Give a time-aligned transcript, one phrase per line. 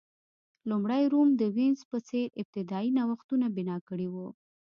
[0.69, 4.27] لومړی روم د وینز په څېر ابتدايي نوښتونه بنا کړي وو